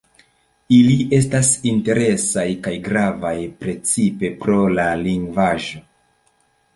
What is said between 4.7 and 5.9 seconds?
la lingvaĵo.